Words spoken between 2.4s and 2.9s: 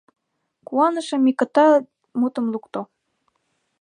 лукто.